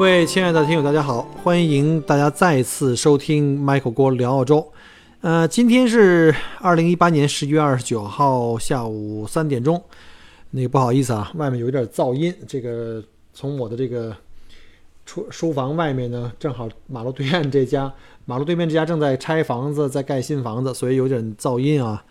[0.00, 4.72] 各位亲爱的听友，大家好，欢迎大家再次收听 Michael 郭聊澳洲。
[5.20, 9.84] 呃，今天是二零一八年十一月二十九号下午三点钟。
[10.52, 12.34] 那个不好意思啊，外面有一点噪音。
[12.48, 13.04] 这个
[13.34, 14.16] 从我的这个
[15.04, 17.92] 出书房外面呢，正好马路对面这家，
[18.24, 22.02] 马路对面这家正在拆房子，在盖新房子，所以有点噪音啊。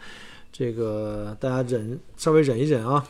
[0.52, 3.04] 这个大家忍，稍微忍一忍啊。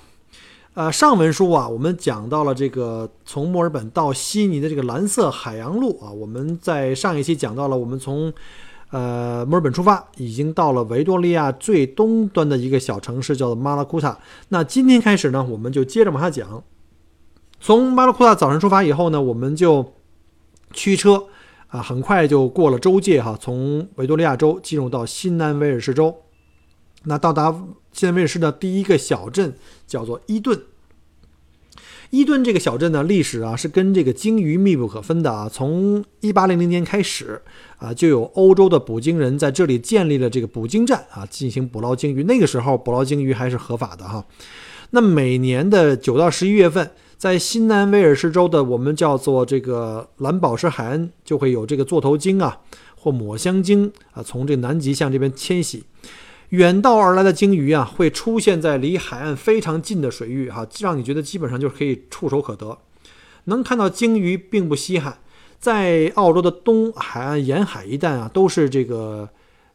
[0.80, 8.32] 呃，上文书啊，我们讲到了这个从墨尔本到悉尼的这个蓝色海洋路啊，我们在上一期讲到了，我们从
[8.92, 14.18] 呃墨尔本出发，已经到了维多利亚最东端的一个小城市，叫做马拉库塔。
[14.48, 16.64] 那今天开始呢，我们就接着往下讲。
[17.60, 19.96] 从马拉库塔早晨出发以后呢，我们就
[20.72, 21.26] 驱车
[21.68, 26.16] 啊，很快就过了州界哈，从维多利亚州进入到新南威尔士州。
[27.04, 27.52] 那到达
[27.92, 29.54] 新南威尔士的第一个小镇
[29.86, 30.58] 叫做伊顿。
[32.12, 35.48] 伊顿这个小镇呢，历史啊是跟这个鲸鱼密不可分的啊。
[35.48, 37.40] 从1800年开始
[37.78, 42.24] 啊，就有欧洲的捕鲸人在这里建立了这个捕鲸站啊，进行捕捞鲸鱼。
[42.24, 44.26] 那个时候捕捞鲸鱼还是合法的哈。
[44.90, 52.58] 那每年的9到11月份，在新南威尔士州的我们叫做这个蓝宝石海岸，就会有这个座头鲸啊
[52.96, 55.84] 或抹香鲸啊，从这个南极向这边迁徙。
[56.50, 62.78] 远道而来的鲸鱼啊，会出现在离海岸非常近的水域，哈，让你觉得基本上就是可以触手可得。
[63.46, 65.20] 能看到鲸鱼并不稀罕，
[65.60, 69.30] 在澳洲的东海岸沿海一带啊，都是这个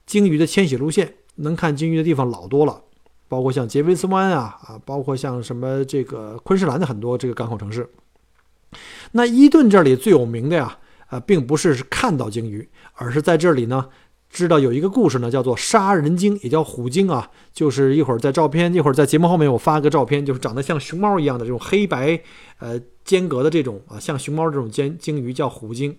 [0.04, 2.82] 鲸鱼的迁徙路线，能看鲸鱼的地方老多了，
[3.28, 7.88] 包括像杰维斯湾啊，啊，包括像什么这个昆士兰的很多这个港口城市。
[9.12, 13.88] 那伊顿这里最有名的呀，啊，并不是看到鲸鱼，而是在这里呢。
[14.34, 17.31] 知道有一个故事呢，叫做杀人鲸，也叫虎鲸啊。
[17.53, 22.21] 就是一会儿在照片，一会儿在节目后面我发个照片，就是长得像熊猫一样的这种黑白
[22.59, 25.97] 呃间隔的这种啊，像熊猫这种间鲸鱼叫虎鲸。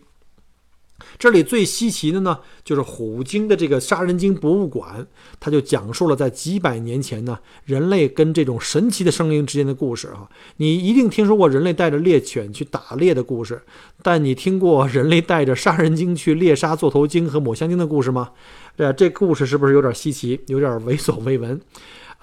[1.20, 5.06] 这里最稀奇的呢，就是虎鲸的这个杀人鲸博物馆，
[5.40, 10.30] 它就讲述了在几百年前呢，人类跟这种神奇的生灵之间的故事啊。
[10.58, 13.62] 你一定听说过人类带着猎犬去打猎的故事，
[14.02, 18.32] 但你听过人类带着杀人鲸去猎杀座头鲸和抹香鲸的故事吗？
[18.78, 21.60] 这这故事是不是有点稀奇，有点闻所未闻？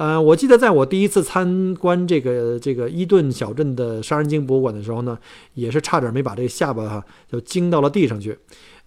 [0.02, 5.16] 呃，我记得在我第一次参观这个这个伊顿小镇的杀人鲸博物馆的时候呢，
[5.54, 8.36] 也是差点没把这个下巴哈就惊到了地上去。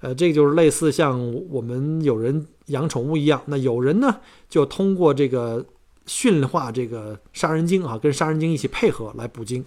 [0.02, 1.18] 呃，这个就是类似像
[1.50, 4.14] 我们有人养宠物一样，那有人呢
[4.50, 5.66] 就通过这个
[6.06, 9.64] 驯化这个杀人鲸啊，跟杀人鲸一起配合来捕鲸。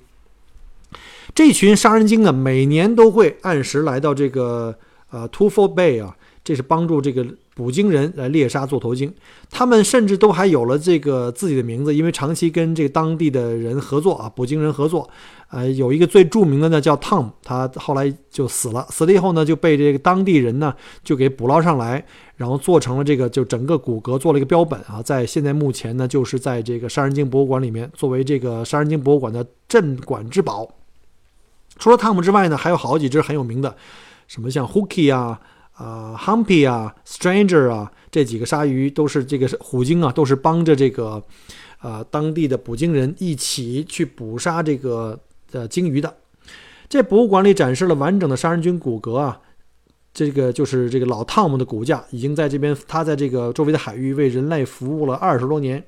[1.35, 4.77] 这群杀人鲸呢，每年都会按时来到这个
[5.09, 6.15] 呃 t w o f o r Bay 啊，
[6.49, 7.27] 这是帮助这个。
[7.59, 9.13] 捕鲸人来猎杀座头鲸，
[9.51, 15.11] 他们甚至都还有了这个自己的名字，因为长期跟这个当地的人合作啊，捕鲸人合作。
[15.51, 20.73] 呃，有一个最著名的呢叫 Tom，他后来就死了，死了以后呢就被这个当地人呢
[21.03, 30.69] 就给捕捞上来，然后做成了这个就整个骨骼做了一个标本啊，在现在目前呢就是在这个杀人鲸博物馆里面作为这个杀人鲸博物馆的镇馆之宝。
[31.77, 33.75] 除了汤姆之外呢，还有好几只很有名的，
[34.29, 35.41] 什么像 Hooky 啊。
[35.79, 41.23] 啊，Humpy 啊，Stranger 啊，这几个鲨鱼都是这个虎鲸啊，都是帮着这个
[41.81, 45.17] 呃当地的捕鲸人一起去捕杀这个
[45.53, 46.13] 呃鲸鱼的。
[46.89, 49.41] 这博物馆里展示了完整的杀人鲸骨骼啊，
[50.13, 55.81] 这个就是这个老汤姆的骨架，已经在这边，他在这个周围的海域为人类服务了二十多年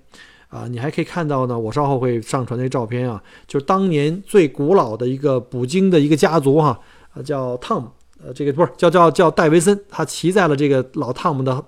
[0.50, 0.69] 啊。
[0.69, 6.78] 你还可以看到呢，我稍后会上传那照片啊，就是当年最古老的一个捕鲸的一个家族哈，
[7.12, 7.88] 啊叫汤姆。
[8.22, 11.64] 呃，这个不是叫叫叫戴维森，他骑在了这个老汤姆的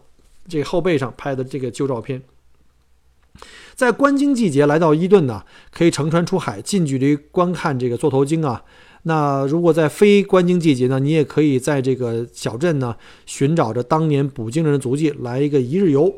[0.49, 2.23] 这个后背上拍的这个旧照片。
[3.75, 8.63] 在观鲸季节来到伊顿呢，可以乘船出海，近距离观看这个座头鲸啊。
[9.05, 12.95] 那如果在非观鲸季节呢，你也可以在这个小镇呢
[13.25, 16.15] 寻找着当年捕鲸人的足迹，来一个一日游。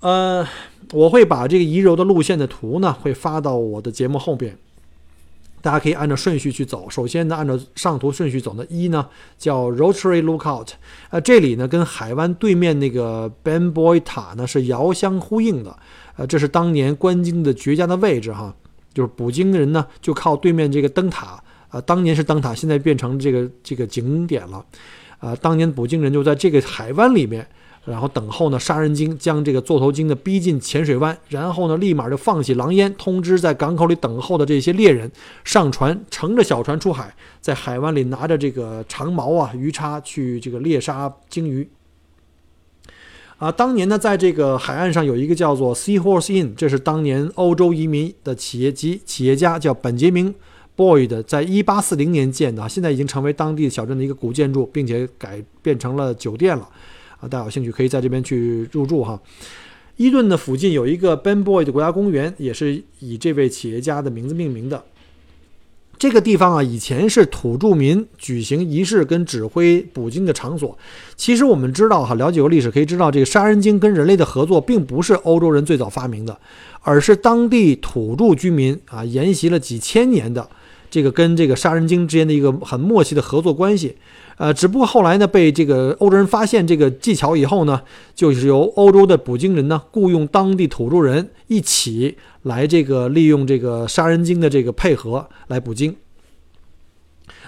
[0.00, 0.46] 呃，
[0.92, 4.56] 我会把这个一日游的路线的图呢，会发到我的节目后边。
[5.60, 6.88] 大家可以按照顺序去走。
[6.88, 9.06] 首先呢，按照上图顺序走呢，一呢
[9.36, 10.68] 叫 Rotary Lookout，
[11.10, 15.76] 呃，这里呢跟海湾对面那个 Ben Boy 塔呢是遥相呼应的。
[16.16, 18.54] 呃，这是当年观鲸的绝佳的位置哈，
[18.92, 24.64] 就是捕鲸人呢就靠对面这个灯塔啊，当年是灯塔，现在变成这个这个景点了。
[25.18, 27.44] 啊，当年捕鲸人就在这个海湾里面，
[27.90, 35.10] 然后等候呢杀人鲸将这个座头鲸呢逼近浅水湾，然后呢立马就放起狼烟，通知在港口里等候的这些猎人
[35.44, 41.68] 上船，乘着小船出海，在海湾里拿着这个长矛啊、鱼叉去这个猎杀鲸鱼。
[43.38, 50.34] 啊，当年呢，在这个海岸上有一个叫做 Seahorse Inn，这是当年欧洲移民的企业及企业家叫本杰明。
[50.76, 56.68] Boyd 在一八四零年建的，现在已经成为当地小镇的一个古建筑，并且改变成了酒店了。
[57.20, 59.20] 啊，大家有兴趣可以在这边去入住哈。
[59.96, 64.84] 伊顿的附近有一个 Ben Boyd 国家公园，也是以这位企业家的名字命名的。
[65.98, 70.78] 这个地方啊，以前是土著民举行仪式跟指挥捕鲸的场所。
[71.16, 76.38] 其实我们知道哈，了解过历史可以知道，这个杀人鲸跟人类的合作并不是欧洲人最早发明的，
[76.82, 80.48] 而是当地土著居民啊沿袭了几千年的。
[80.90, 83.96] 这个跟这个杀人鲸之间的一个很默契的合作关系，
[84.36, 87.82] 呃，只不过后来呢，被这个欧洲人发现这个技巧以后呢，
[88.14, 95.96] 就是由欧洲的捕鲸人呢雇佣当地土著人一起来这个利用这个杀人鲸的这个配合来捕鲸。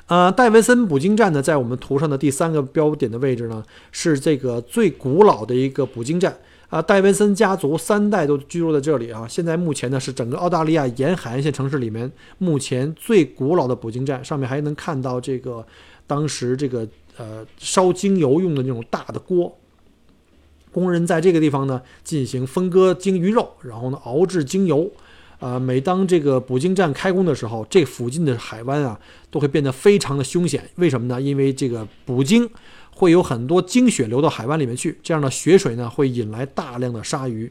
[0.07, 6.37] 呃，戴维森捕鲸站呢，在我们图上的第三个标点的位置呢，是这个最古老的一个捕鲸站。
[6.71, 9.27] 啊，戴维森家族三代都居住在这里啊。
[9.29, 15.67] 现在目前呢是整个澳大利亚沿海岸线城市里面目前最古老的捕鲸站，上面还能看到这个
[16.07, 16.87] 当时这个
[17.17, 19.59] 呃烧精油用的那种大的锅。
[20.71, 24.89] 工人在这个地方呢进行分割鲸鱼肉，然后呢熬制精油。
[25.41, 29.01] 啊，每当这个捕鲸站开工的时候，这附近的海湾啊
[29.31, 30.69] 都会变得非常的凶险。
[30.77, 31.21] 为什么呢？
[31.21, 32.49] 因为这个捕鲸。
[33.01, 37.51] 会有很多精血流到海湾里面去，这样的血水呢会引来大量的鲨鱼。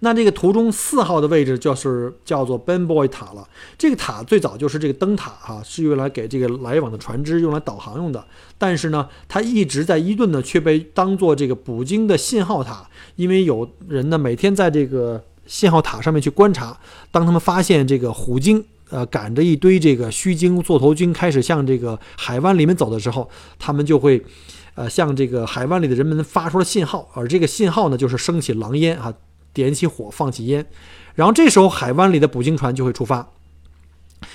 [0.00, 3.48] 那这个图中四号的位置就是叫做 Ben Boy 塔了。
[3.78, 8.24] 这个塔最早就是这个灯塔哈，是用来给这个来往的船只用来导航用的。
[8.58, 16.76] 但是呢，它一直在伊顿呢却被当做这个捕鲸的信号塔，因为有人呢每天在这个信号塔上面去观察，
[17.12, 18.64] 当他们发现这个虎鲸。
[18.92, 23.28] 呃，赶着一堆这个虚惊、座头鲸开始向这个海湾里面走的时候，
[23.58, 24.22] 他们就会，
[24.74, 29.14] 呃，向这个海湾里的人们发出了信号，而这个信号呢，就是升起狼烟啊，
[29.54, 30.66] 点起火，放起烟，
[31.14, 33.30] 然后这时候海湾里的捕鲸船就会出发，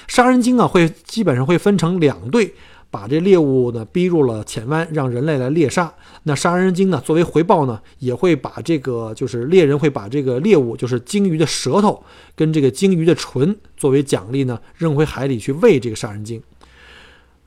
[0.08, 2.56] 杀人鲸啊，会基本上会分成两队。
[2.90, 5.94] 把这猎物呢逼入了浅湾，让人类来猎杀。
[6.24, 12.04] 那杀人鲸呢，作为回报呢，也会把这个就是猎人会把这个猎物，就是鲸鱼的舌头
[12.36, 16.42] 跟这个鲸鱼的唇作为奖励呢，扔回海里去喂这个杀人鲸。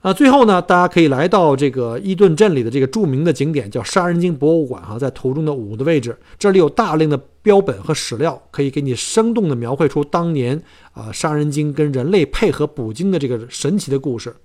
[0.01, 10.59] 啊，最后呢，大家可以来到这个伊顿镇里的这个著名的景点，叫杀人鲸博物馆哈，在图中的五的位置，这里有大量的标本和史料，可以给你生动的描绘出当年
[10.93, 14.35] 啊杀人鲸跟人类配合捕鲸的这个神奇的故事。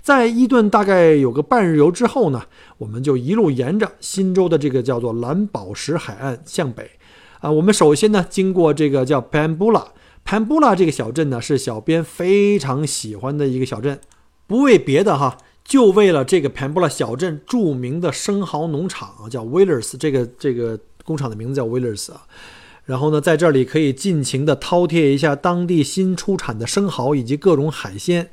[0.00, 2.42] 在伊顿大概有个半日游之后呢，
[2.78, 6.90] 我们就一路沿着新州的这个叫做蓝宝石海岸向北。
[7.40, 13.98] 啊，我们首先呢经过这个叫 Pambula，Pambula 这个小镇呢是小编非常喜欢的一个小镇，
[14.46, 22.22] 不为别的哈，就为了这个 Pambula 小镇著名的生蚝农场啊，叫 Willers，这个这个工厂的名字叫 Willers 啊。
[22.84, 28.30] 然后呢，在这里可以尽情的饕餮一下当地新出产的生蚝以及各种海鲜。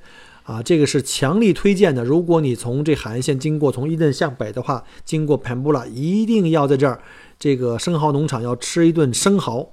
[0.49, 2.03] 啊，这个是强力推荐的。
[2.03, 6.99] 如果你从这海岸线经过，从伊顿向北的话，经过潘布拉，一定要在这儿
[7.37, 9.71] 这个生蚝农场要吃一顿生蚝。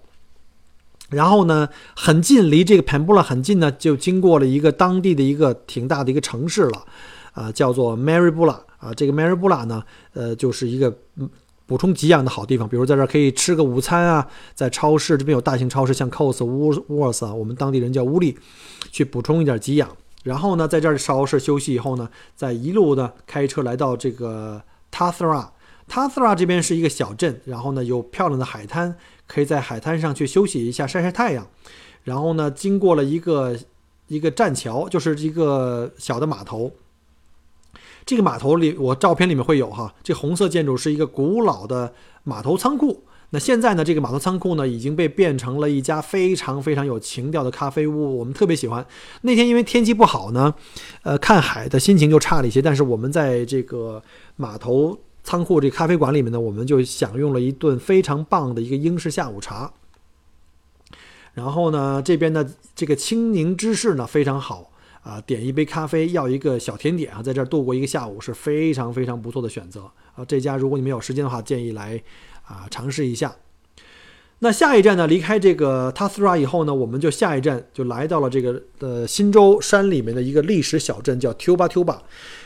[1.09, 6.85] 然后呢，很近，离这个潘布拉很近呢，就经过了一个当地的一个挺大的一个城市了，
[7.33, 8.93] 啊，叫做 Marybula 啊。
[8.93, 10.95] 这个 Marybula 呢，呃，就是一个
[11.65, 12.69] 补充给养的好地方。
[12.69, 18.37] 比如在这儿可以吃个午餐啊，在超市这边有大型超市，像 cos wool wools 啊，我们当地人叫乌利，
[18.93, 19.89] 去补充一点给养。
[20.27, 25.51] 然后呢，在这儿稍事休息以后呢，再一路呢开车来到这个 Tathra。
[25.89, 28.97] Tathra 这边是一个小镇，然后呢有漂亮的海滩，
[29.29, 31.47] 可以在海滩上去休息一下，晒晒太阳。
[32.03, 33.57] 然后呢，经过了一个
[34.09, 36.73] 一个栈桥，就是一个小的码头。
[38.05, 41.93] 这个码头里，我照片里面会有哈，这红色建筑是一个古老的
[42.25, 43.05] 码头仓库。
[43.31, 48.87] 那现在呢，这个码头仓库呢已经被变成了一家非常非常有情调的咖啡屋，我们特别喜欢。
[49.23, 50.55] 那天因为天气不好呢，
[51.03, 52.63] 呃，看海的心情就差了一些。
[52.63, 54.01] 但是我们在这个
[54.37, 59.73] 码头仓库这咖啡馆里面呢，我们就享用了一顿非常棒的一个英式下午茶。
[61.35, 64.71] 然后呢，这边的这个青柠芝士呢非常好
[65.03, 70.25] 啊，点一杯咖啡，要一个小甜点啊，在这儿度过一个下午是非常非常不错的选择啊。
[70.25, 72.01] 这家如果你们有时间的话，建议来。
[72.47, 73.37] 啊，尝试一下。
[74.41, 75.07] 那下一站呢？
[75.07, 82.01] 离开这个 Tathra 以后呢，我们就下一站就来到了这个呃新州山里面的一个历史小镇，叫 Tuba Tuba。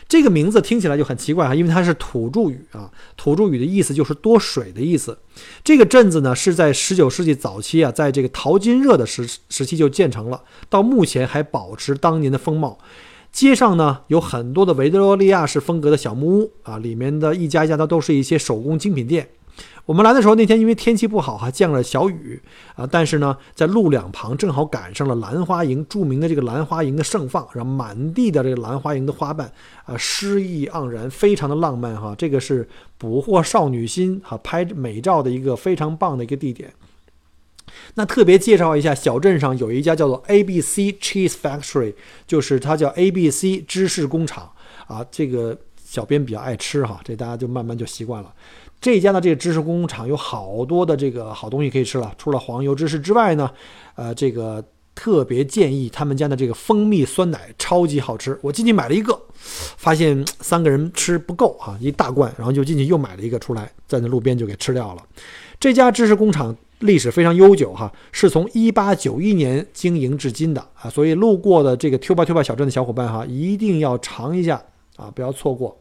[0.07, 5.19] 这个名字听起来就很奇怪啊，因为它是土著语啊，土著语的意思就是多水的意思。
[5.64, 12.78] 这个镇子呢是在19世纪早期啊，在这个淘金热的时时期就建成了，到目前还保持当年的风貌。
[13.33, 19.28] 街上呢有很多的维多利亚式风格的小木屋啊，里面的一家一家的都是一些手工精品店。
[19.86, 22.40] 我们来的时候，那天因为天气不好，哈降了小雨
[22.76, 22.86] 啊。
[22.86, 29.50] 但是呢，在路两旁正好赶上了兰花楹著名的这个兰花楹的盛放，然后满地的这个兰花楹的花瓣
[29.84, 32.14] 啊，诗意盎然，非常的浪漫哈。
[32.16, 36.72] 这个是捕获少女心哈，拍美照的一个非常棒的一个地点。
[37.94, 41.94] 那特别介绍一下，小镇上有一家叫做 ABC Cheese Factory，
[42.26, 44.50] 就是它叫 ABC 芝士工厂
[44.86, 45.04] 啊。
[45.10, 48.32] 这个小编比较爱吃哈，这大家就慢慢就习惯了。
[48.80, 53.50] 这家的这个芝士工厂有好多的这个好东西可以吃了，除了黄油芝士之外呢，
[53.94, 58.38] 呃，这个特别建议他们家的这个蜂蜜酸奶超级好吃。
[58.40, 59.20] 我进去买了一个，
[59.76, 65.02] 发现三个人吃不够啊，一大罐，然后就进去又买了一个出来，在那路边就给吃掉了。
[65.58, 74.62] 这家芝士工厂历史非常悠久哈，是从1891年经营至今的啊，所以路过的这个 Tuba Tuba 小镇的小伙伴哈，一定要尝一下
[74.96, 75.76] 啊，不要错过。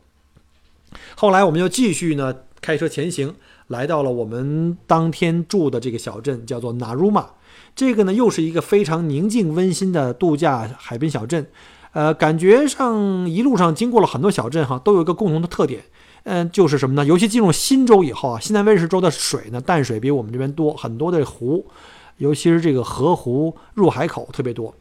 [1.16, 2.36] 后来我们又继续呢。
[2.62, 3.36] 开车前行，
[3.68, 7.28] 来到了我们当天住的这个小镇，叫做纳鲁玛。
[7.76, 11.48] 这个呢，又是一个非常宁静温馨的度假海滨小镇。
[11.92, 15.82] 呃，感觉上一路上经过了很多小镇，哈，都有一个共同的特点，
[16.24, 17.04] 嗯，就是什么呢？
[17.04, 21.66] 尤其进入新州以后啊，新南威尔士州的水呢，淡水比我们这边多很多的湖，
[22.18, 24.74] 尤其是这个河湖入海口特别多。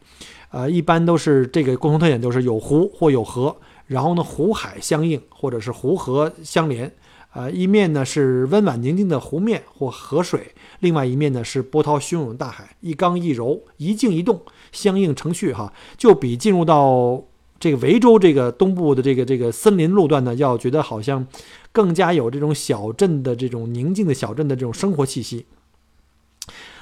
[0.51, 3.55] 呃，一般都是这个共同特点，就是有湖或有河，
[3.87, 6.91] 然后呢，湖海相应，或者是湖河相连。
[7.31, 17.23] 呃，一面呢是温婉宁静的湖面或河水，另外一面呢是波涛汹涌的大海，一刚一柔，一静一动，相映成趣哈，就比进入到
[17.59, 21.27] 这个维州这个东部的这个这个森林路段呢，要觉得好像
[21.71, 25.45] 更加有这种小镇的这种宁静的小镇的这种生活气息。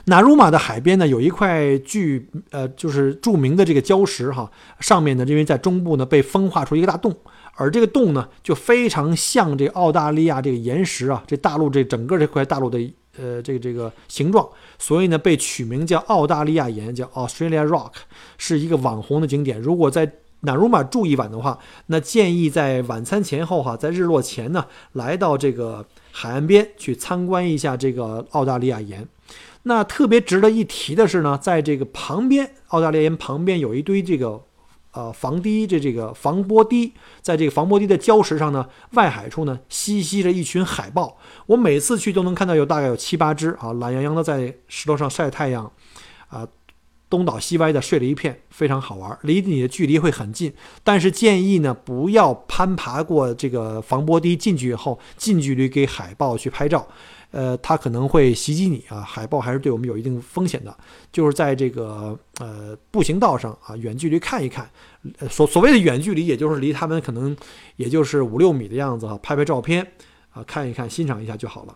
[0.05, 4.49] 纳鲁马的海边呢，有一块巨呃，就是著名的这个礁石哈，
[4.79, 7.13] 上面呢，因为在中部呢被风化出一个大洞。
[7.59, 12.79] 而这个洞呢，就非常像这澳大利亚这个岩石啊，这大陆这整个这块大陆的
[13.17, 14.47] 呃这个这个形状，
[14.77, 17.93] 所以呢被取名叫澳大利亚岩，叫 Australia Rock，
[18.37, 19.59] 是一个网红的景点。
[19.59, 20.07] 如果在
[20.41, 29.07] 纳鲁马住一晚的话，那建议在晚餐前后哈，在日落前呢，来到这个海岸边去参观一下这个澳大利亚岩。
[29.63, 34.43] 那特别值得一提的是呢，在这个旁边，澳大利亚岩旁边有一堆这个。
[34.91, 41.17] 呃，防堤这这个防波堤，在这个防波堤的礁石上呢，外海处呢，栖息着一群海豹。
[41.45, 45.71] 我每次去都能看到有大概有七八只啊，懒洋洋的在石头上晒太阳，
[46.29, 46.47] 啊，
[47.09, 49.17] 东倒西歪的睡了一片，非常好玩。
[49.21, 50.51] 离你的距离会很近，
[50.83, 56.87] 但是建议呢，不要攀爬过这个防波堤进去以后，近距离给海豹去拍照。
[57.37, 58.99] 呃，它可能会袭击你啊！
[59.01, 60.75] 海豹还是对我们有一定风险的。
[61.11, 64.67] 就是在这个呃步行道上啊，远距离看一看，
[65.29, 67.37] 所所谓的远距离，也就是离他们可能
[67.75, 69.85] 也就是五六米的样子哈，拍拍照片
[70.31, 71.75] 啊，看一看，欣赏一下就好了。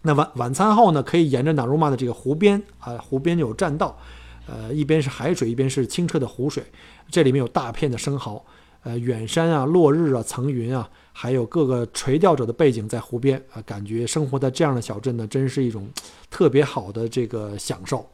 [0.00, 3.98] 那晚晚餐后呢，可以沿着纳鲁玛的这个湖边啊，湖边有栈道，
[4.46, 6.64] 呃，一边是海水，一边是清澈的湖水，
[7.10, 8.42] 这里面有大片的生蚝，
[8.82, 10.88] 呃，远山啊，落日啊，层云啊。
[11.16, 15.88] 还有各个垂钓者的背景在湖边啊，感觉生活在这样的小镇呢，真是一种
[16.28, 18.04] 特别好的这个享受。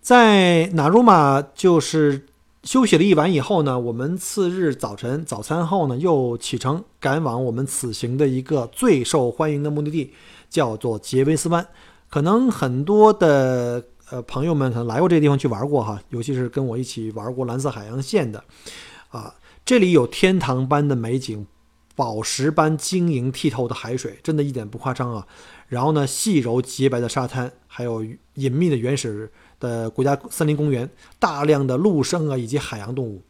[0.00, 2.26] 在纳鲁玛就是
[2.64, 10.12] 休息了一晚以后呢，我们次日早晨早餐后呢，又启程赶往我们此行的一个最受欢迎的目的地，
[10.50, 11.64] 叫做杰维斯湾。
[12.08, 18.42] 可能很多的呃朋友们可能来过这个地方去玩过哈，尤其是跟我一起玩过蓝色海洋线的
[19.10, 19.32] 啊，
[19.64, 21.46] 这里有天堂般的美景。
[21.98, 25.26] 宝石般晶莹剔透的海水，真的一点不夸张啊！
[25.66, 29.28] 然后呢，细柔洁白的沙滩，还有隐秘的原始
[29.58, 30.88] 的国家森林公园，
[31.18, 33.24] 大量的陆生啊以及海洋动物。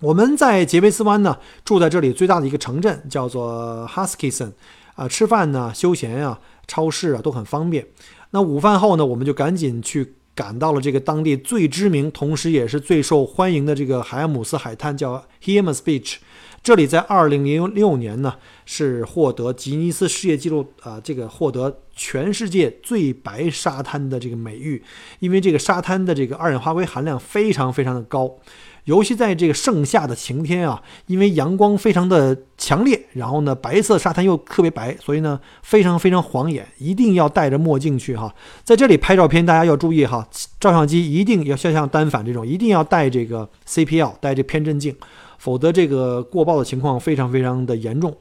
[0.00, 4.52] 我们在杰维斯湾呢，住在这里最大的一个城镇叫做 Huskisson
[4.94, 7.86] 啊，吃饭呢、休闲啊、超市啊都很方便。
[8.30, 16.16] 那午饭后呢，我们就赶紧去赶到了这个当地最知名，同时也是最受欢迎的这个海姆斯海滩，叫 h e m a s Beach。
[16.62, 18.34] 这里在二零零六年呢
[18.66, 24.82] 是获得吉尼斯世界纪录啊，这个获得全世界最白沙滩的这个美誉，
[25.20, 28.36] 因为这个沙滩的这个二氧化硅含量非常非常的高。
[28.84, 38.34] 尤其在这个盛夏的晴天啊，因为阳光非常的强烈，然后呢，白色沙滩又特别白，所以呢，非常非常晃眼，一定要戴着墨镜去哈。
[38.64, 40.26] 在这里拍照片，大家要注意哈，
[40.58, 44.96] 照相机一定要像像单反这种，一定要带这个 CPL，带这偏振镜，
[45.38, 48.14] 否则这个过曝的情况非常非常的严重。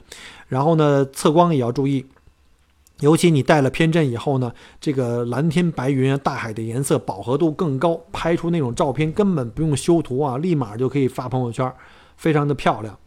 [0.48, 2.06] 然后呢，测光也要注意。
[3.02, 11.72] 尤其你带了偏振以后呢，这个蓝天白云啊、大海的颜色饱和度更高，拍出那种照片根本不用修图啊，立马就可以发朋友圈，
[12.16, 12.98] 非常的漂亮。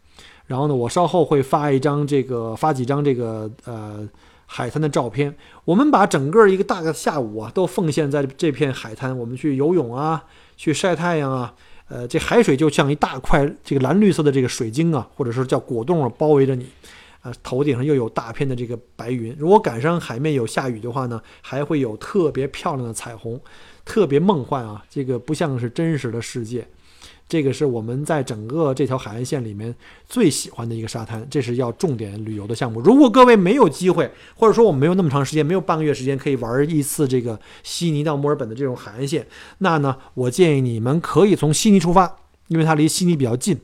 [0.45, 4.07] 然后呢，我稍后会发一张这个，发几张这个呃
[4.45, 5.35] 海滩的照片。
[5.65, 10.23] 我们把整个一个大概下午啊，都奉献在这片海滩，我们去游泳啊，
[10.55, 11.53] 去晒太阳啊。
[11.91, 16.65] 呃，这海水就像一大块这个蓝绿色的这个水晶啊，或者是叫果冻啊，包围着你。
[17.21, 23.39] 啊，头顶上又有大片的这个白云，如果赶上海面有下雨的话呢，还会有特别漂亮的彩虹，
[23.85, 24.83] 特别梦幻啊！
[24.89, 26.67] 这个不像是真实的世界，
[27.31, 29.73] 这个是我们在整个这条海岸线里面
[30.05, 32.81] 最喜欢的一个沙滩，这是要重点旅游的项目。
[32.81, 39.25] 如果各位没有机会，或者说我们没有那么长时间，没有半个月时间可以玩一次这个悉尼到墨尔本的这种海岸线，
[39.59, 42.17] 那呢，我建议你们可以从悉尼出发，
[42.49, 43.57] 因为它离悉尼比较近。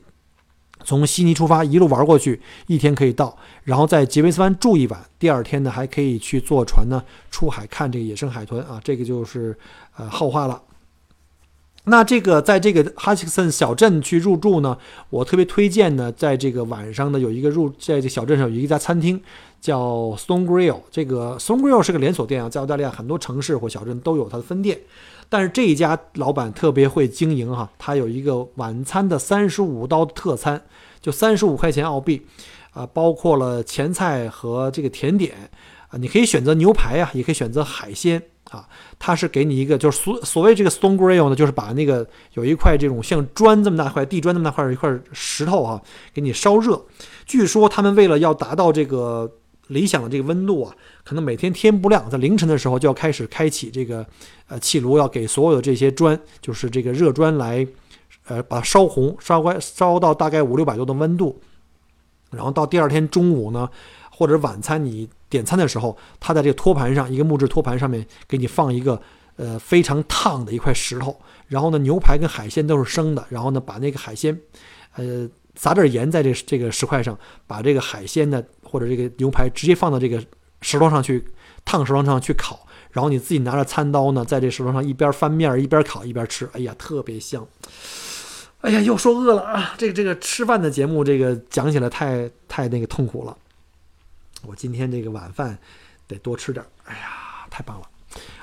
[0.82, 5.04] 从悉尼出发，一路玩过去，一天可以到，然后在杰维斯湾住一晚。
[5.18, 9.54] 第二天呢，还可以去坐船呢出海看这个野生海豚啊，这个就是
[9.96, 10.62] 呃后话了。
[11.88, 14.76] 那这个在这个哈奇克森小镇去入住呢，
[15.10, 19.20] 我特别推荐呢，在这个晚上呢有一个入在这小镇上有一家餐厅
[19.60, 24.78] 叫 Stone Grill，这个 Stone Grill 是个连锁店啊，在澳大利亚很多城市或小镇都有它的分店。
[25.30, 30.62] 但是这一家老板特别会经营哈，他有一个晚餐的三十五刀特餐，
[31.02, 32.22] 就三十五块钱澳币，
[32.72, 35.34] 啊，包括了前菜和这个甜点，
[35.88, 38.68] 啊，你可以选择牛排呀，也可以选择海鲜啊。
[38.98, 45.82] 它是给你一个，就是所所谓这个 stone grill 呢，就是把那个有一块这种像砖这么大块地砖那么大块一块石头哈，
[46.14, 46.84] 给你烧热。
[47.26, 49.32] 据说他们为了要达到这个。
[49.68, 54.02] 理想的这个温度啊，可能每天天不亮，在凌晨的时候就要开始开启这个
[54.46, 57.66] 呃气炉，要给所有的这些砖，就是这个热砖来，
[58.28, 61.38] 呃，把它烧红，烧开，烧到大概五六百度的温度，
[62.30, 63.68] 然后到第二天中午呢，
[64.18, 69.00] 或者晚餐你点餐的时候，他在这个托盘上，一个木质托盘上面给你放一个
[69.36, 74.36] 呃非常烫的一块石头，然后呢牛排跟海鲜都是生的，然后呢把那个海鲜，
[74.96, 75.28] 呃。
[75.60, 80.24] 撒点盐在这这个石块上，把这个海鲜呢或者这个牛排直接放到这个
[80.60, 81.24] 石头上去
[81.64, 87.44] 烫石头上去烤，然后你自己拿着餐刀呢，在这石头上一边翻面一边烤一边吃，哎呀，特别香！
[88.60, 89.74] 哎呀，又说饿了啊！
[89.76, 93.36] 这个这个吃饭的节目，这个讲起来太太那个痛苦了。
[94.46, 95.58] 我今天这个晚饭
[96.06, 97.86] 得多吃点，哎呀，太棒了。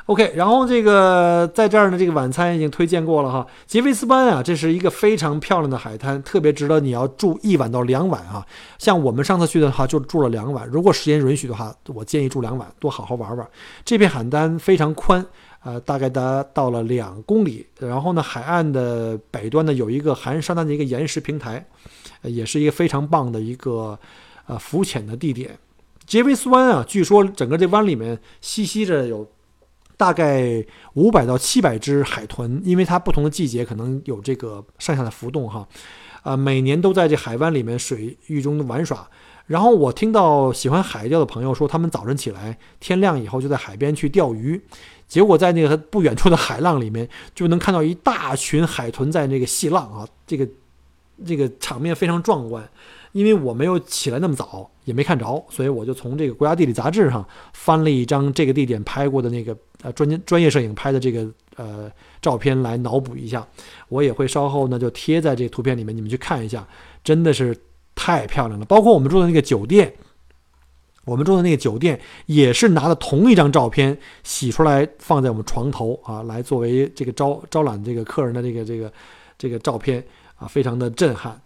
[0.06, 3.48] OK，然后这个在这儿呢，这个晚餐已经推荐过了哈。
[3.66, 8.46] 杰维斯湾啊，这是一个非常漂亮的海滩，特别值得你要住一晚到两晚啊。
[8.78, 10.68] 像我们上次去的话，就住了两晚。
[10.68, 13.50] 如果时间允许的话，我建议住两晚，多好好玩玩。
[13.84, 15.26] 这片海滩非常宽，
[15.64, 17.66] 呃，大概达到了两公里。
[17.80, 21.66] 然后呢，海岸的北端呢有一个含沙滩的一个岩石平台，
[22.22, 23.98] 也是一个非常棒的一个
[24.46, 25.58] 呃浮潜的地点。
[26.06, 29.30] 杰维斯湾啊，据说整个这湾里面栖息着有。
[29.98, 30.62] 大概
[30.96, 35.66] 五百到七百只海豚，因为它不同的季节可能有这个上下的浮动哈，
[36.22, 39.08] 啊，每年都在这海湾里面水域中玩耍。
[39.48, 44.62] 然后我听到喜欢海钓的朋友说，他们早晨起来天亮以后就在海边去钓鱼，
[45.08, 50.46] 结果在那个不远处的海浪里面就能看到一大群海豚在那个戏浪啊，这个
[51.26, 52.70] 这个场面非常壮观。
[53.16, 61.26] 因为我没有起来那么早，也没看着，所以我就从这个国家地理杂志上翻了一张这个地点拍过的那个呃专专业摄影拍的这个
[61.56, 61.90] 呃
[62.22, 63.48] 照片来脑补一下。
[63.88, 66.68] 我也会稍后呢就贴在这个图片里面，你们去看一下，
[67.06, 67.58] 真的是
[67.96, 68.66] 太漂亮了。
[68.66, 69.94] 包括我们住的那个酒店，
[71.06, 78.92] 我们住的那个酒店也是拿的同一张照片洗出来放在我们床头啊，来作为这个招招揽这个客人的这个这个
[79.38, 80.04] 这个照片
[80.36, 81.40] 啊，非常的震撼。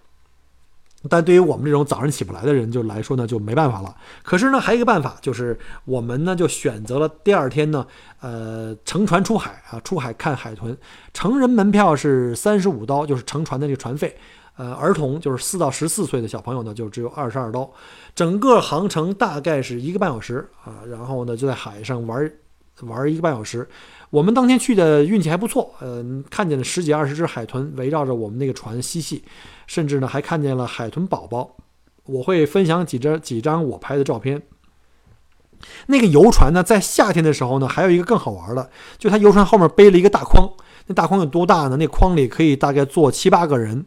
[1.07, 3.95] 但对于我们这种早上起不来的人就来说呢，就没办法了。
[4.21, 7.87] 可是呢，还有一个办法，就是我们呢就选择了第二天呢，
[8.19, 10.77] 呃，乘船出海啊，出海看海豚。
[11.13, 14.13] 成人门票是三十五刀，就是乘船的这个船费。
[14.57, 17.71] 呃，儿童就是四到十四岁的小朋友呢，就只有二十二刀。
[18.13, 22.29] 整个航程大概是一个半小时啊，然后呢就在海上玩
[22.81, 23.65] 玩一个半小时。
[24.09, 29.23] 我们当天去的运气还不错，呃，看见了十几二十只海豚围绕着我们那个船嬉戏。
[29.67, 31.55] 甚至呢，还看见了海豚宝宝，
[32.05, 34.41] 我会分享几张几张我拍的照片。
[35.85, 40.49] 那个游船呢，在夏天的时候呢，还有一个更好玩的，就它游船后面背了一个大筐，
[40.87, 41.77] 那大筐有多大呢？
[41.77, 43.85] 那筐里可以大概坐七八个人。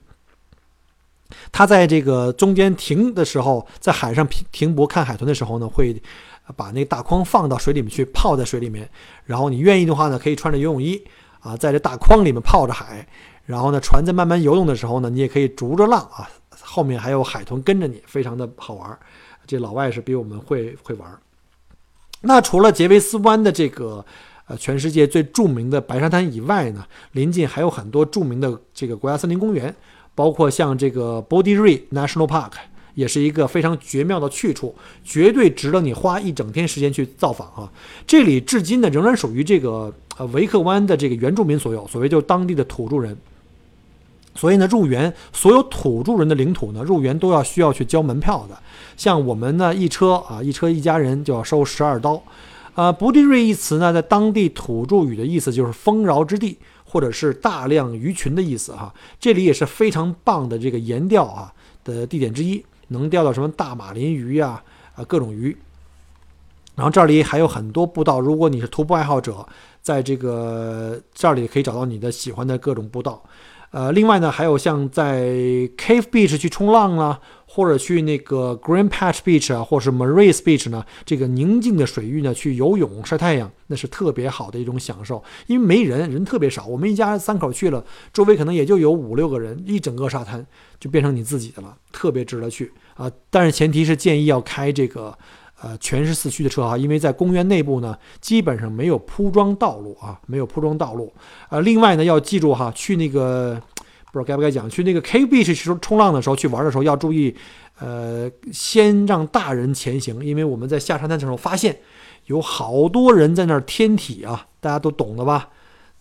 [1.50, 6.00] 它在这个中间停的时候，在海上停停泊看海豚的时候呢，会
[6.56, 8.88] 把那个大筐放到水里面去泡在水里面，
[9.24, 11.02] 然后你愿意的话呢，可以穿着游泳衣
[11.40, 13.06] 啊，在这大筐里面泡着海，
[13.46, 16.28] 然后呢，船在慢慢游动的时候呢，你也可以逐着浪啊，
[16.60, 18.98] 后面还有海豚跟着你，非常的好玩。
[19.46, 21.18] 这老外是比我们会会玩。
[22.20, 24.04] 那除了杰维斯湾的这个，
[24.46, 29.74] 呃，全世界最著名的白沙滩以外呢，临近还有很多著名的这个国家森林公园，
[30.14, 32.52] 包括像这个 Body r e National Park，
[32.94, 34.74] 也是一个非常绝妙的去处，
[35.04, 37.70] 绝对值得你花一整天时间去造访啊。
[38.06, 43.16] 这里至今呢，仍然属于这个呃维克湾的这个原住民所有，所谓就是当地的土著人。
[44.34, 48.58] 所以呢，入园所有土著人的领土呢，入园都要需要去交门票的。
[48.96, 52.22] 像我们呢，一车啊，一车一家人就要收十二刀。
[52.74, 58.94] 呃，布迪瑞一词呢，在当地土著语的意思就是丰饶之地，或者是大量鱼群的意思哈。
[59.20, 61.52] 这里也是非常棒的这个岩钓啊
[61.84, 64.62] 的地点之一，能钓到什么大马林鱼呀
[64.94, 65.56] 啊各种鱼。
[66.74, 69.46] 然后这里还有很多步道，如果你是徒步爱好者，
[69.82, 73.22] 在这个这里可以找到你的喜欢的各种步道。
[73.72, 75.22] 呃，另外呢，还有像在
[75.78, 85.22] Cave Beach 去冲浪啊，或者去那个 Green Patch Beach 啊，或者是 Marais Beach 呢，这个宁静的水域呢，去游泳、晒太阳，那是特别好的一种享受。
[85.46, 90.46] 因为没人，人特别少，我们一家三口去了，周围可能也就有五六个人，一整个沙滩
[90.78, 93.10] 就变成你自己的了，特别值得去啊。
[93.30, 95.16] 但是前提是建议要开这个。
[95.64, 101.12] 呃，全是四驱的车哈，因为在公园内部呢，基本上没有铺装道路啊，没有铺装道路。
[101.50, 103.62] 呃，另外呢，要记住哈，去那个
[104.10, 107.32] 不知道该不该讲，去那个 K B 去冲冲浪的时候，去玩的时候要注意，
[107.78, 111.78] 呃，先让大人前行，因为我们在下沙滩的时候发现
[112.26, 115.50] 有好多人在那儿天体啊，大家都懂的吧？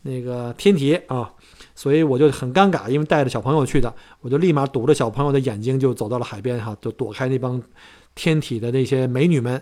[0.01, 1.31] 那个天体啊，
[1.75, 7.61] 所以我就很尴尬，因为带着小朋友去的，我就立马堵着小朋友的眼睛，就走到了海边哈，就躲开那帮。
[8.13, 9.59] 天体的那些美女们，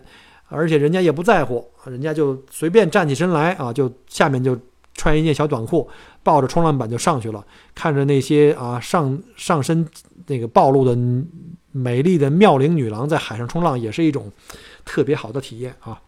[0.47, 4.57] 而且人家也不在乎，人家就随便站起身来啊，就下面就
[4.95, 5.87] 穿一件小短裤，
[6.23, 7.45] 抱着冲浪板就上去了。
[7.75, 9.87] 看着那些啊上上身
[10.25, 10.97] 那个暴露的
[11.71, 14.31] 美丽的妙龄女郎在海上冲浪，也是一种
[14.83, 16.01] 特别好的体验啊。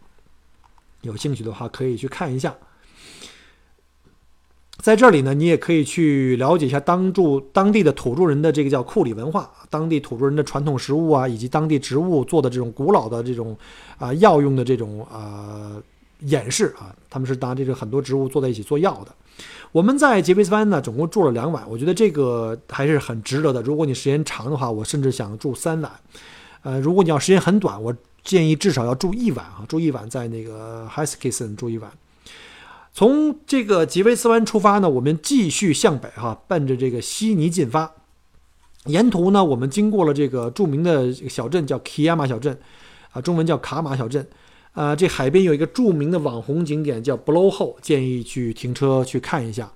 [1.02, 2.56] 有兴趣的话可以去看一下。
[4.82, 13.56] 在这里呢，你也可以去了解一下当住当地的土著人的这个叫库里文化，当地土著人的传统食物啊，以及当地植物做的这种古老的这种
[14.00, 15.82] 啊药用的这种呃
[16.22, 19.14] 演示啊，他们是拿这个很多植物做在一起做药的。
[19.72, 23.62] 我们在杰维斯湾呢，总共住了两晚，我觉得这个还是很值得的。
[23.62, 25.92] 如果你时间长的话，我甚至想住三晚。
[26.64, 31.92] 呃，如果你要时间很短，我建议至少要住一晚啊，住一晚在那个 h i s k i s o n 住一晚。
[32.94, 37.94] 从这个吉维斯湾出发呢，我们继续向北哈，奔着这个悉尼进发。
[38.86, 42.60] 沿途呢，我们经过了这个著名的小镇，叫 Kiama 小镇，
[43.12, 44.28] 啊，中文叫卡马小镇。
[44.74, 49.72] 啊，这海边有一个著名的网红景点叫 Blow Hole，建议去停车去看一下。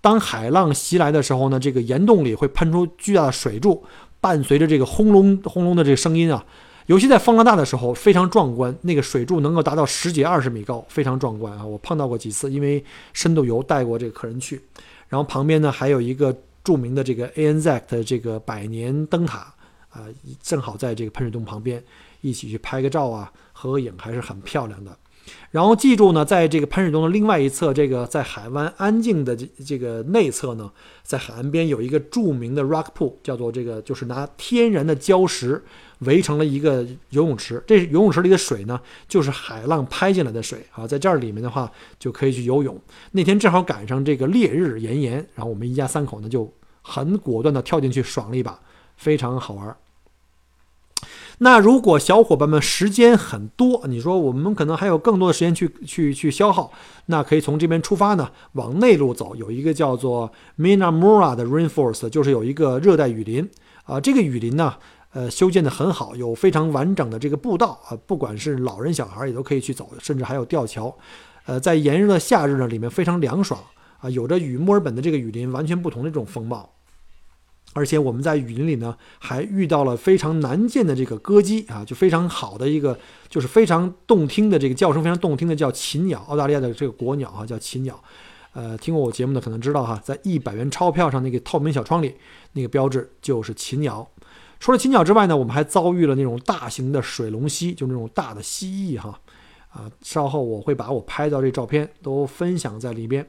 [0.00, 3.84] 当海浪袭来的时候呢，这个岩洞里会喷出巨大的水柱，
[4.20, 6.44] 伴随着这个轰隆轰隆的这个声音啊。
[6.90, 8.76] 尤其在风浪大的时候，非常壮观。
[8.82, 11.64] 那个水柱能够达到十几二十米高，非常壮观啊！
[11.64, 14.60] 我碰到过几次，因为深度游带过这个客人去。
[15.08, 19.54] 然后旁边呢还有一个著名的这个 ANZ 的这个百年灯塔
[19.90, 20.02] 啊，
[20.42, 21.80] 正好在这个喷水洞旁边，
[22.22, 24.90] 一起去拍个照啊，合个影还是很漂亮的。
[25.50, 30.70] 然后记住呢，在这个喷水洞的另外一侧，这个在海湾安静的这这个内侧呢，
[31.02, 35.62] 在海岸边有一个著名的 rock pool，叫做这个就是拿天然的礁石。
[36.00, 42.80] 围成了一个游泳池，这游泳池里的水呢，就是海浪拍进来的水啊，在这儿里面的话就可以去游泳。
[43.12, 48.58] 那天正好赶上这个烈日炎炎，然后我们一家三口呢就很果断的跳进去爽了一把，
[48.96, 49.76] 非常好玩。
[51.42, 56.70] 那如果小伙伴们时间很多，你说我们可能还有更多的时间去去去消耗，
[57.06, 63.48] 那可以从这边出发呢，往内陆走，有一个叫做 Minamura 的 Rainforest，就是有一个热带雨林
[63.84, 64.74] 啊，这个雨林呢。
[65.12, 70.96] 呃，修建的很好，有非常完整的这个步道啊，不管是老人小孩也都可以去走，甚至还有吊桥。
[71.46, 73.60] 呃，在炎热的夏日呢，里面非常凉爽
[73.98, 76.70] 啊，有着与墨尔本的这个雨林完全不同的这种风貌。
[77.72, 88.02] 而且我们在雨林里呢，还遇到了非常难见的这个歌姬啊，就非常好的一个，就是非常动听的这个叫声，非常动听的叫禽鸟，澳大利亚的这个国鸟啊，叫禽鸟。
[88.52, 92.16] 呃，听过我节目的可能知道哈，在一百元钞票上那个透明小窗里，
[92.54, 94.04] 那个标志就是禽鸟。
[94.58, 99.20] 除了禽鸟之外呢，我们还遭遇了那种大型的水龙蜥，就那种大的蜥蜴哈。
[99.68, 103.24] 啊，稍后我会把我拍到这照片都分享在里边。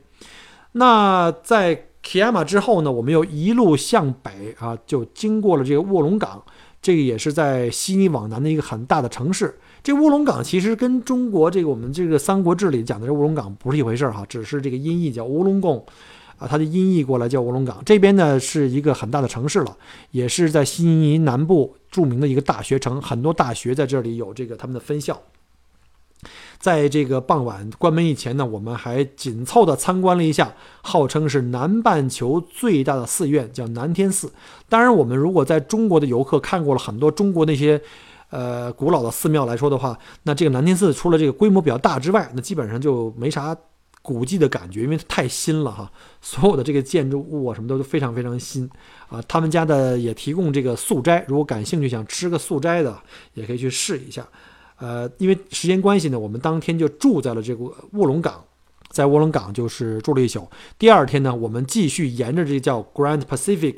[0.71, 6.43] 那在 Kiama 之后呢，我们又一路向北啊，就经过了这个卧龙岗，
[6.81, 9.57] 这个也是在悉尼往南的一个很大的城市。
[9.83, 15.83] 这卧龙岗其实跟中国这个我们这个《三国志》里讲的这卧龙岗不是一回事儿哈，只是这个音译叫卧龙贡
[16.37, 17.81] 啊，它的音译过来叫卧龙岗。
[17.85, 19.77] 这边呢是一个很大的城市了，
[20.11, 25.21] 也是在悉尼南部著名的一个大学城，很多大学在这里有这个他们的分校。
[26.61, 34.31] 在这个傍晚关门以前呢，我们还紧凑地参观了一下号称是南半球最大的寺院，叫南天寺。
[34.69, 37.81] 当然，我们如果在中国的游客看过了很多中国那些，
[38.29, 43.57] 呃，古老的寺庙来说的话，那这个南天寺除了这个规模比较大之外，那基本上就没啥
[44.03, 45.91] 古迹的感觉，因为它太新了哈。
[46.21, 48.69] 所有的这个建筑物啊什么都非常非常新
[49.09, 49.19] 啊。
[49.27, 52.95] 他们家的也提供这个素斋，如果感兴趣想吃个素斋的，
[53.33, 54.23] 也可以去试一下。
[54.81, 58.43] 呃，因为时间关系呢，我们当天就住在了这个卧龙岗，
[58.89, 60.47] 在卧龙岗就是住了一宿。
[60.79, 63.77] 第二天呢，我们继续沿着这叫 Grand Pacific，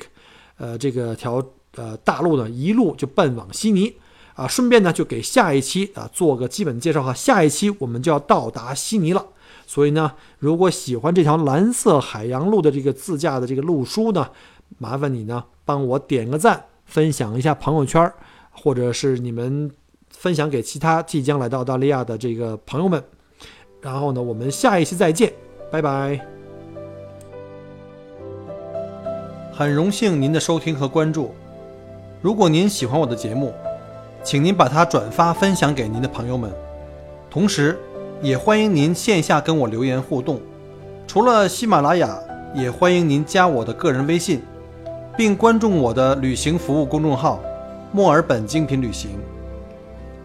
[0.56, 1.44] 呃，这个条
[1.76, 3.94] 呃大陆呢，一路就奔往悉尼
[4.34, 4.48] 啊。
[4.48, 7.12] 顺便呢，就给下一期啊做个基本介绍哈。
[7.12, 9.26] 下一期我们就要到达悉尼了，
[9.66, 14.30] 所以呢，如果喜欢这条蓝色海洋路的这个自驾的这个路书呢，
[14.78, 18.10] 麻烦你呢帮我点个赞，分享一下朋友圈，
[18.52, 19.70] 或者是你们。
[20.10, 23.02] 分享给其他即将来到澳大利亚的这个朋友们，
[23.80, 25.32] 然后呢，我们下一期再见，
[25.70, 26.18] 拜拜。
[29.52, 31.32] 很荣幸您的收听和关注，
[32.20, 33.52] 如果您喜欢我的节目，
[34.22, 36.50] 请您把它转发分享给您的朋友们，
[37.30, 37.78] 同时
[38.22, 40.40] 也欢迎您线下跟我留言互动。
[41.06, 42.18] 除了喜马拉雅，
[42.54, 44.42] 也欢迎您加我的个人微信，
[45.16, 47.38] 并关注我的旅行服务公众号
[47.92, 49.10] “墨尔本精品旅行”。